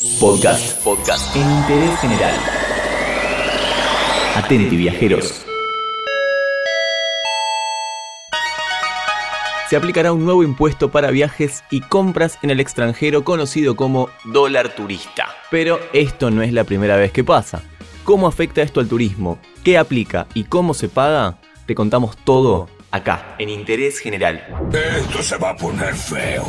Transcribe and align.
Podcast. 0.00 0.82
Podcast. 0.82 1.36
En 1.36 1.42
interés 1.42 2.00
general. 2.00 2.34
Atenti 4.34 4.74
viajeros. 4.74 5.44
Se 9.68 9.76
aplicará 9.76 10.14
un 10.14 10.24
nuevo 10.24 10.42
impuesto 10.42 10.90
para 10.90 11.10
viajes 11.10 11.64
y 11.70 11.82
compras 11.82 12.38
en 12.40 12.48
el 12.48 12.60
extranjero 12.60 13.24
conocido 13.24 13.76
como 13.76 14.08
dólar 14.24 14.74
turista. 14.74 15.28
Pero 15.50 15.78
esto 15.92 16.30
no 16.30 16.40
es 16.40 16.54
la 16.54 16.64
primera 16.64 16.96
vez 16.96 17.12
que 17.12 17.22
pasa. 17.22 17.62
¿Cómo 18.02 18.26
afecta 18.26 18.62
esto 18.62 18.80
al 18.80 18.88
turismo? 18.88 19.38
¿Qué 19.64 19.76
aplica 19.76 20.28
y 20.32 20.44
cómo 20.44 20.72
se 20.72 20.88
paga? 20.88 21.36
Te 21.66 21.74
contamos 21.74 22.16
todo 22.24 22.70
acá, 22.90 23.36
en 23.38 23.50
Interés 23.50 23.98
General. 23.98 24.42
Esto 24.72 25.22
se 25.22 25.36
va 25.36 25.50
a 25.50 25.56
poner 25.56 25.94
feo. 25.94 26.46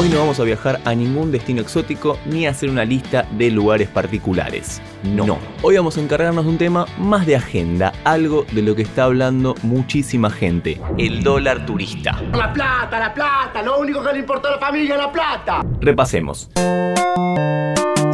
Hoy 0.00 0.08
no 0.08 0.20
vamos 0.20 0.40
a 0.40 0.44
viajar 0.44 0.80
a 0.86 0.94
ningún 0.94 1.30
destino 1.30 1.60
exótico 1.60 2.16
ni 2.24 2.46
a 2.46 2.52
hacer 2.52 2.70
una 2.70 2.86
lista 2.86 3.26
de 3.32 3.50
lugares 3.50 3.86
particulares. 3.86 4.80
No. 5.04 5.38
Hoy 5.60 5.76
vamos 5.76 5.98
a 5.98 6.00
encargarnos 6.00 6.46
de 6.46 6.50
un 6.52 6.56
tema 6.56 6.86
más 6.96 7.26
de 7.26 7.36
agenda, 7.36 7.92
algo 8.04 8.46
de 8.50 8.62
lo 8.62 8.74
que 8.74 8.80
está 8.80 9.04
hablando 9.04 9.54
muchísima 9.62 10.30
gente, 10.30 10.80
el 10.96 11.22
dólar 11.22 11.66
turista. 11.66 12.18
La 12.32 12.50
plata, 12.50 12.98
la 12.98 13.12
plata, 13.12 13.62
lo 13.62 13.78
único 13.78 14.02
que 14.02 14.14
le 14.14 14.20
importa 14.20 14.48
a 14.48 14.52
la 14.52 14.58
familia 14.58 14.94
es 14.94 15.00
la 15.02 15.12
plata. 15.12 15.60
Repasemos. 15.82 16.48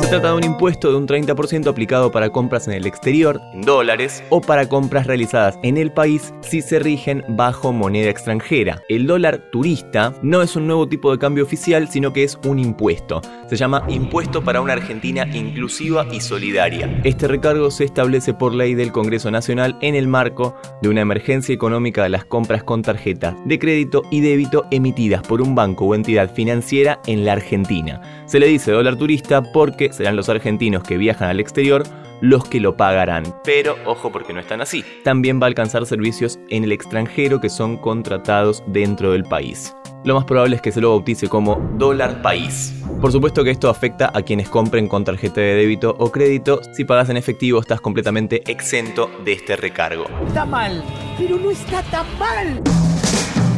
Se 0.07 0.11
trata 0.11 0.29
de 0.29 0.37
un 0.37 0.45
impuesto 0.45 0.93
de 0.93 0.99
un 0.99 1.09
30% 1.09 1.67
aplicado 1.67 2.13
para 2.13 2.31
compras 2.31 2.69
en 2.69 2.75
el 2.75 2.87
exterior, 2.87 3.41
en 3.53 3.63
dólares, 3.63 4.23
o 4.29 4.41
para 4.41 4.69
compras 4.69 5.09
realizadas 5.09 5.59
en 5.65 5.77
el 5.77 5.91
país 5.91 6.33
si 6.43 6.63
se 6.63 6.79
rigen 6.79 7.25
bajo 7.31 7.73
moneda 7.73 8.09
extranjera. 8.09 8.81
El 8.89 9.09
dólar 9.09 9.51
turista 9.51 10.15
no 10.23 10.43
es 10.43 10.55
un 10.55 10.69
nuevo 10.69 10.89
tipo 10.89 11.11
de 11.11 11.19
cambio 11.19 11.43
oficial, 11.43 11.89
sino 11.89 12.13
que 12.13 12.23
es 12.23 12.39
un 12.45 12.61
impuesto. 12.61 13.21
Se 13.49 13.57
llama 13.57 13.83
Impuesto 13.89 14.45
para 14.45 14.61
una 14.61 14.75
Argentina 14.75 15.27
inclusiva 15.27 16.07
y 16.13 16.21
solidaria. 16.21 17.01
Este 17.03 17.27
recargo 17.27 17.73
se 17.73 17.83
establece 17.83 18.33
por 18.33 18.55
ley 18.55 18.77
del 18.77 18.93
Congreso 18.93 19.33
Nacional 19.33 19.77
en 19.81 19.97
el 19.97 20.07
marco 20.07 20.55
de 20.83 20.89
una 20.89 21.01
emergencia 21.01 21.53
económica 21.53 22.05
de 22.05 22.11
las 22.11 22.25
compras 22.25 22.63
con 22.63 22.83
tarjetas 22.83 23.35
de 23.45 23.59
crédito 23.59 24.03
y 24.13 24.21
débito 24.21 24.67
emitidas 24.71 25.27
por 25.27 25.43
un 25.43 25.57
banco 25.57 25.87
o 25.87 25.97
entidad 25.97 26.33
financiera 26.33 27.01
en 27.09 27.25
la 27.25 27.33
Argentina. 27.33 28.25
Se 28.27 28.39
le 28.39 28.47
dice 28.47 28.71
dólar 28.71 28.95
turista 28.95 29.43
porque 29.43 29.96
serán 29.97 30.17
los 30.17 30.29
argentinos 30.29 30.83
que 30.83 30.97
viajan 30.97 31.29
al 31.29 31.41
exterior 31.41 31.83
los 32.21 32.45
que 32.45 32.61
lo 32.61 32.77
pagarán. 32.77 33.25
Pero 33.45 33.77
ojo 33.85 34.11
porque 34.11 34.33
no 34.33 34.41
están 34.41 34.61
así. 34.61 34.85
También 35.05 35.41
va 35.41 35.47
a 35.47 35.49
alcanzar 35.49 35.85
servicios 35.87 36.39
en 36.49 36.65
el 36.65 36.73
extranjero 36.73 37.41
que 37.41 37.51
son 37.51 37.77
contratados 37.77 38.63
dentro 38.67 39.13
del 39.13 39.25
país. 39.25 39.75
Lo 40.05 40.15
más 40.15 40.25
probable 40.25 40.57
es 40.57 40.63
que 40.63 40.73
se 40.73 40.81
lo 40.81 40.91
bautice 40.91 41.29
como 41.29 41.57
dólar 41.77 42.23
país. 42.23 42.73
Por 43.01 43.11
supuesto 43.11 43.43
que 43.43 43.51
esto 43.51 43.69
afecta 43.69 44.11
a 44.15 44.23
quienes 44.23 44.49
compren 44.49 44.89
con 44.89 45.05
tarjeta 45.05 45.41
de 45.41 45.55
débito 45.55 45.95
o 45.99 46.13
crédito. 46.13 46.61
Si 46.73 46.85
pagas 46.85 47.09
en 47.09 47.17
efectivo 47.17 47.61
estás 47.61 47.81
completamente 47.81 48.43
exento 48.51 49.11
de 49.25 49.33
este 49.33 49.57
recargo. 49.57 50.05
Está 50.27 50.47
mal, 50.47 50.85
pero 51.19 51.37
no 51.37 51.51
está 51.51 51.83
tan 51.83 52.07
mal. 52.19 52.63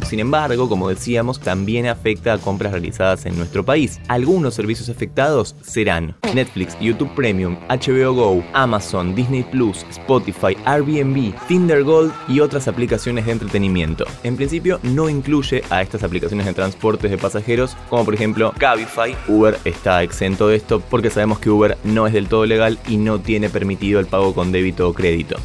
Sin 0.09 0.21
embargo, 0.21 0.71
como 0.71 0.89
decíamos, 0.89 1.39
también 1.39 1.87
afecta 1.87 2.33
a 2.33 2.39
compras 2.39 2.73
realizadas 2.73 3.27
en 3.27 3.37
nuestro 3.37 3.63
país. 3.63 4.01
Algunos 4.09 4.55
servicios 4.55 4.89
afectados 4.89 5.55
serán 5.61 6.17
Netflix, 6.35 6.79
YouTube 6.81 7.15
Premium, 7.15 7.59
HBO 7.69 8.15
Go, 8.15 8.45
Amazon, 8.55 9.15
Disney 9.15 9.43
Plus, 9.43 9.85
Spotify, 9.91 10.57
Airbnb, 10.65 11.35
Tinder 11.47 11.85
Gold 11.85 12.11
y 12.27 12.41
otras 12.41 12.69
aplicaciones 12.69 13.27
de 13.27 13.33
entretenimiento. 13.33 14.07
En 14.23 14.37
principio 14.37 14.81
no 14.83 15.11
incluye 15.11 15.63
a 15.69 15.83
estas 15.83 16.03
aplicaciones 16.03 16.47
de 16.47 16.55
transportes 16.55 17.11
de 17.11 17.19
pasajeros, 17.19 17.77
como 17.91 18.07
por 18.07 18.15
ejemplo 18.15 18.55
Cabify. 18.57 19.15
Uber 19.29 19.59
está 19.67 20.03
exento 20.03 20.49
de 20.49 20.57
esto 20.57 20.81
porque 20.81 21.11
sabemos 21.11 21.39
que 21.39 21.51
Uber 21.51 21.77
no 21.85 22.07
es 22.07 22.15
del 22.15 22.29
todo 22.29 22.47
legal 22.47 22.79
y 22.89 22.97
no 22.97 23.21
tiene 23.21 23.51
permitido 23.51 24.01
el 24.01 24.07
pago 24.07 24.33
con 24.33 24.53
débito 24.53 24.89
o 24.89 24.95
crédito. 24.95 25.37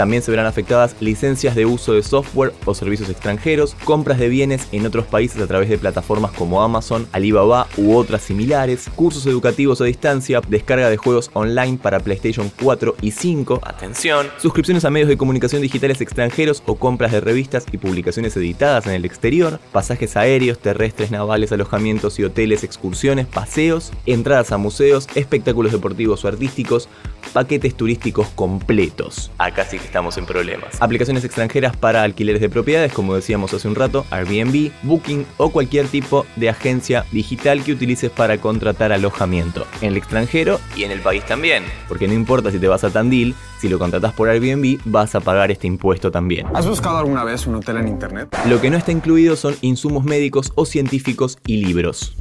También 0.00 0.22
se 0.22 0.30
verán 0.30 0.46
afectadas 0.46 0.96
licencias 1.00 1.54
de 1.54 1.66
uso 1.66 1.92
de 1.92 2.02
software 2.02 2.54
o 2.64 2.72
servicios 2.72 3.10
extranjeros, 3.10 3.76
compras 3.84 4.18
de 4.18 4.30
bienes 4.30 4.66
en 4.72 4.86
otros 4.86 5.04
países 5.04 5.42
a 5.42 5.46
través 5.46 5.68
de 5.68 5.76
plataformas 5.76 6.30
como 6.32 6.62
Amazon, 6.62 7.06
Alibaba 7.12 7.66
u 7.76 7.94
otras 7.94 8.22
similares, 8.22 8.88
cursos 8.96 9.26
educativos 9.26 9.82
a 9.82 9.84
distancia, 9.84 10.40
descarga 10.48 10.88
de 10.88 10.96
juegos 10.96 11.30
online 11.34 11.76
para 11.76 12.00
PlayStation 12.00 12.50
4 12.62 12.96
y 13.02 13.10
5, 13.10 13.60
atención, 13.62 14.28
suscripciones 14.38 14.86
a 14.86 14.90
medios 14.90 15.10
de 15.10 15.18
comunicación 15.18 15.60
digitales 15.60 16.00
extranjeros 16.00 16.62
o 16.64 16.76
compras 16.76 17.12
de 17.12 17.20
revistas 17.20 17.66
y 17.70 17.76
publicaciones 17.76 18.34
editadas 18.38 18.86
en 18.86 18.94
el 18.94 19.04
exterior, 19.04 19.60
pasajes 19.70 20.16
aéreos, 20.16 20.58
terrestres, 20.60 21.10
navales, 21.10 21.52
alojamientos 21.52 22.18
y 22.18 22.24
hoteles, 22.24 22.64
excursiones, 22.64 23.26
paseos, 23.26 23.92
entradas 24.06 24.50
a 24.50 24.56
museos, 24.56 25.08
espectáculos 25.14 25.72
deportivos 25.72 26.24
o 26.24 26.28
artísticos, 26.28 26.88
paquetes 27.30 27.74
turísticos 27.74 28.28
completos. 28.34 29.30
Acá 29.38 29.64
sí 29.64 29.78
que 29.78 29.86
estamos 29.86 30.16
en 30.18 30.26
problemas. 30.26 30.80
Aplicaciones 30.80 31.24
extranjeras 31.24 31.76
para 31.76 32.02
alquileres 32.02 32.40
de 32.40 32.48
propiedades, 32.48 32.92
como 32.92 33.14
decíamos 33.14 33.54
hace 33.54 33.68
un 33.68 33.74
rato, 33.74 34.04
Airbnb, 34.10 34.70
Booking 34.82 35.26
o 35.36 35.50
cualquier 35.50 35.86
tipo 35.88 36.26
de 36.36 36.48
agencia 36.48 37.04
digital 37.12 37.62
que 37.64 37.72
utilices 37.72 38.10
para 38.10 38.38
contratar 38.38 38.92
alojamiento. 38.92 39.66
En 39.80 39.88
el 39.88 39.96
extranjero 39.96 40.60
y 40.76 40.84
en 40.84 40.90
el 40.90 41.00
país 41.00 41.24
también. 41.24 41.64
Porque 41.88 42.08
no 42.08 42.14
importa 42.14 42.50
si 42.50 42.58
te 42.58 42.68
vas 42.68 42.84
a 42.84 42.90
Tandil, 42.90 43.34
si 43.60 43.68
lo 43.68 43.78
contratas 43.78 44.12
por 44.12 44.28
Airbnb 44.28 44.80
vas 44.84 45.14
a 45.14 45.20
pagar 45.20 45.50
este 45.50 45.66
impuesto 45.66 46.10
también. 46.10 46.46
¿Has 46.54 46.66
buscado 46.66 46.98
alguna 46.98 47.24
vez 47.24 47.46
un 47.46 47.56
hotel 47.56 47.78
en 47.78 47.88
internet? 47.88 48.34
Lo 48.46 48.60
que 48.60 48.70
no 48.70 48.76
está 48.76 48.92
incluido 48.92 49.36
son 49.36 49.54
insumos 49.60 50.04
médicos 50.04 50.52
o 50.54 50.64
científicos 50.64 51.38
y 51.46 51.64
libros. 51.64 52.16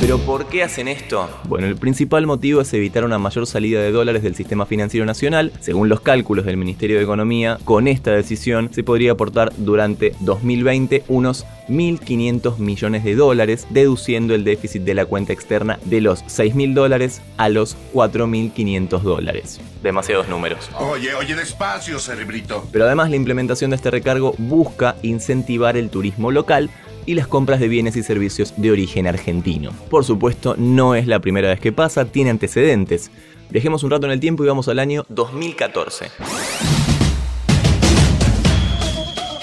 ¿Pero 0.00 0.18
por 0.18 0.46
qué 0.46 0.62
hacen 0.62 0.88
esto? 0.88 1.28
Bueno, 1.44 1.66
el 1.66 1.76
principal 1.76 2.26
motivo 2.26 2.60
es 2.60 2.72
evitar 2.74 3.04
una 3.04 3.18
mayor 3.18 3.46
salida 3.46 3.80
de 3.80 3.92
dólares 3.92 4.22
del 4.22 4.34
sistema 4.34 4.66
financiero 4.66 5.06
nacional. 5.06 5.52
Según 5.60 5.88
los 5.88 6.00
cálculos 6.00 6.44
del 6.44 6.56
Ministerio 6.56 6.98
de 6.98 7.02
Economía, 7.02 7.58
con 7.64 7.88
esta 7.88 8.12
decisión 8.12 8.70
se 8.72 8.84
podría 8.84 9.12
aportar 9.12 9.52
durante 9.56 10.14
2020 10.20 11.04
unos 11.08 11.46
1.500 11.68 12.58
millones 12.58 13.04
de 13.04 13.14
dólares, 13.14 13.66
deduciendo 13.70 14.34
el 14.34 14.44
déficit 14.44 14.82
de 14.82 14.94
la 14.94 15.06
cuenta 15.06 15.32
externa 15.32 15.78
de 15.84 16.00
los 16.00 16.24
6.000 16.24 16.74
dólares 16.74 17.22
a 17.36 17.48
los 17.48 17.76
4.500 17.92 19.00
dólares. 19.00 19.60
Demasiados 19.82 20.28
números. 20.28 20.70
Oye, 20.78 21.14
oye, 21.14 21.34
despacio, 21.34 21.98
cerebrito. 21.98 22.66
Pero 22.70 22.84
además 22.84 23.10
la 23.10 23.16
implementación 23.16 23.70
de 23.70 23.76
este 23.76 23.90
recargo 23.90 24.34
busca 24.38 24.96
incentivar 25.02 25.76
el 25.76 25.90
turismo 25.90 26.30
local 26.30 26.70
y 27.06 27.14
las 27.14 27.28
compras 27.28 27.60
de 27.60 27.68
bienes 27.68 27.96
y 27.96 28.02
servicios 28.02 28.52
de 28.56 28.70
origen 28.70 29.06
argentino. 29.06 29.70
Por 29.88 30.04
supuesto, 30.04 30.56
no 30.58 30.94
es 30.94 31.06
la 31.06 31.20
primera 31.20 31.48
vez 31.48 31.60
que 31.60 31.72
pasa, 31.72 32.04
tiene 32.04 32.30
antecedentes. 32.30 33.10
Dejemos 33.50 33.82
un 33.84 33.90
rato 33.90 34.06
en 34.06 34.12
el 34.12 34.20
tiempo 34.20 34.44
y 34.44 34.48
vamos 34.48 34.68
al 34.68 34.78
año 34.78 35.06
2014. 35.08 36.06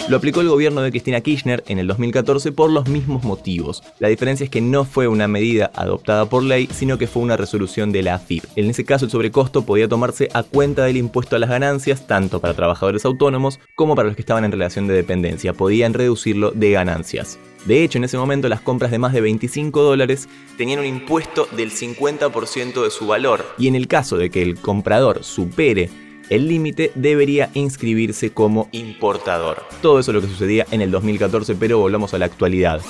Lo 0.09 0.17
aplicó 0.17 0.41
el 0.41 0.49
gobierno 0.49 0.81
de 0.81 0.91
Cristina 0.91 1.21
Kirchner 1.21 1.63
en 1.67 1.79
el 1.79 1.87
2014 1.87 2.51
por 2.51 2.69
los 2.69 2.89
mismos 2.89 3.23
motivos. 3.23 3.81
La 3.99 4.09
diferencia 4.09 4.43
es 4.43 4.49
que 4.49 4.59
no 4.59 4.83
fue 4.83 5.07
una 5.07 5.29
medida 5.29 5.71
adoptada 5.73 6.25
por 6.25 6.43
ley, 6.43 6.67
sino 6.73 6.97
que 6.97 7.07
fue 7.07 7.23
una 7.23 7.37
resolución 7.37 7.93
de 7.93 8.03
la 8.03 8.15
AFIP. 8.15 8.43
En 8.57 8.69
ese 8.69 8.83
caso, 8.83 9.05
el 9.05 9.11
sobrecosto 9.11 9.65
podía 9.65 9.87
tomarse 9.87 10.27
a 10.33 10.43
cuenta 10.43 10.83
del 10.83 10.97
impuesto 10.97 11.37
a 11.37 11.39
las 11.39 11.49
ganancias, 11.49 12.05
tanto 12.05 12.41
para 12.41 12.53
trabajadores 12.53 13.05
autónomos 13.05 13.61
como 13.75 13.95
para 13.95 14.09
los 14.09 14.17
que 14.17 14.23
estaban 14.23 14.43
en 14.43 14.51
relación 14.51 14.87
de 14.87 14.93
dependencia. 14.93 15.53
Podían 15.53 15.93
reducirlo 15.93 16.51
de 16.51 16.71
ganancias. 16.71 17.39
De 17.65 17.83
hecho, 17.83 17.97
en 17.97 18.03
ese 18.03 18.17
momento 18.17 18.49
las 18.49 18.61
compras 18.61 18.91
de 18.91 18.99
más 18.99 19.13
de 19.13 19.21
25 19.21 19.81
dólares 19.81 20.27
tenían 20.57 20.79
un 20.79 20.85
impuesto 20.85 21.47
del 21.55 21.71
50% 21.71 22.83
de 22.83 22.91
su 22.91 23.07
valor. 23.07 23.45
Y 23.57 23.67
en 23.67 23.75
el 23.75 23.87
caso 23.87 24.17
de 24.17 24.29
que 24.29 24.41
el 24.41 24.59
comprador 24.59 25.23
supere 25.23 25.89
el 26.29 26.47
límite 26.47 26.91
debería 26.95 27.49
inscribirse 27.53 28.31
como 28.31 28.69
importador. 28.71 29.63
Todo 29.81 29.99
eso 29.99 30.11
es 30.11 30.15
lo 30.15 30.21
que 30.21 30.27
sucedía 30.27 30.65
en 30.71 30.81
el 30.81 30.91
2014, 30.91 31.55
pero 31.55 31.79
volvamos 31.79 32.13
a 32.13 32.17
la 32.17 32.25
actualidad. 32.25 32.81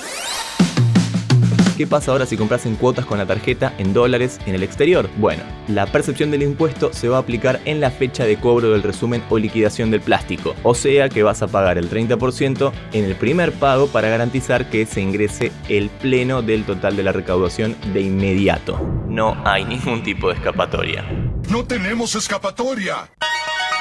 ¿Qué 1.76 1.88
pasa 1.88 2.12
ahora 2.12 2.24
si 2.24 2.36
compras 2.36 2.66
en 2.66 2.76
cuotas 2.76 3.04
con 3.04 3.18
la 3.18 3.26
tarjeta 3.26 3.74
en 3.78 3.92
dólares 3.92 4.38
en 4.46 4.54
el 4.54 4.62
exterior? 4.62 5.10
Bueno, 5.16 5.42
la 5.66 5.86
percepción 5.86 6.30
del 6.30 6.44
impuesto 6.44 6.92
se 6.92 7.08
va 7.08 7.16
a 7.16 7.20
aplicar 7.20 7.60
en 7.64 7.80
la 7.80 7.90
fecha 7.90 8.24
de 8.24 8.36
cobro 8.36 8.70
del 8.70 8.84
resumen 8.84 9.24
o 9.28 9.38
liquidación 9.38 9.90
del 9.90 10.00
plástico, 10.00 10.54
o 10.62 10.76
sea 10.76 11.08
que 11.08 11.24
vas 11.24 11.42
a 11.42 11.48
pagar 11.48 11.76
el 11.76 11.90
30% 11.90 12.72
en 12.92 13.04
el 13.04 13.16
primer 13.16 13.50
pago 13.50 13.88
para 13.88 14.08
garantizar 14.08 14.70
que 14.70 14.86
se 14.86 15.00
ingrese 15.00 15.50
el 15.68 15.90
pleno 15.90 16.42
del 16.42 16.62
total 16.64 16.94
de 16.96 17.02
la 17.02 17.10
recaudación 17.10 17.74
de 17.92 18.02
inmediato. 18.02 18.78
No 19.08 19.36
hay 19.44 19.64
ningún 19.64 20.04
tipo 20.04 20.28
de 20.28 20.34
escapatoria. 20.34 21.04
No 21.50 21.64
tenemos 21.64 22.14
escapatoria. 22.14 23.10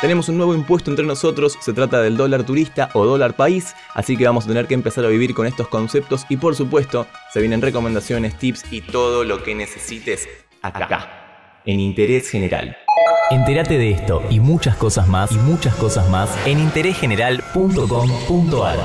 Tenemos 0.03 0.27
un 0.27 0.35
nuevo 0.35 0.53
impuesto 0.53 0.91
entre 0.91 1.05
nosotros, 1.05 1.57
se 1.61 1.71
trata 1.71 2.01
del 2.01 2.17
dólar 2.17 2.44
turista 2.44 2.89
o 2.94 3.05
dólar 3.05 3.38
país, 3.38 3.73
así 3.94 4.17
que 4.17 4.25
vamos 4.25 4.44
a 4.44 4.50
tener 4.50 4.67
que 4.67 4.73
empezar 4.73 5.05
a 5.05 5.07
vivir 5.07 5.33
con 5.33 5.47
estos 5.47 5.69
conceptos 5.69 6.25
y 6.27 6.35
por 6.35 6.57
supuesto 6.57 7.07
se 7.31 7.39
vienen 7.39 7.61
recomendaciones, 7.61 8.38
tips 8.38 8.65
y 8.69 8.81
todo 8.81 9.23
lo 9.23 9.44
que 9.44 9.55
necesites 9.55 10.27
acá, 10.61 11.61
en 11.63 11.79
interés 11.79 12.29
general. 12.29 12.75
Entérate 13.31 13.77
de 13.77 13.91
esto 13.91 14.21
y 14.29 14.41
muchas 14.41 14.75
cosas 14.75 15.07
más 15.07 15.31
y 15.31 15.38
muchas 15.38 15.73
cosas 15.75 16.09
más 16.09 16.29
en 16.45 16.59
interésgeneral.com.ar. 16.59 18.79